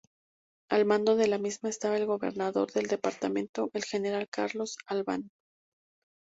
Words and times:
Al 0.71 0.85
mando 0.85 1.15
de 1.15 1.27
la 1.27 1.37
misma 1.37 1.69
estaba 1.69 1.95
el 1.95 2.07
gobernador 2.07 2.71
del 2.71 2.87
departamento, 2.87 3.69
el 3.73 3.83
general 3.83 4.27
Carlos 4.31 4.79
Albán. 4.87 5.29